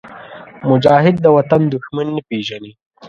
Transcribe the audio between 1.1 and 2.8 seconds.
د وطن دښمن نه پېژني.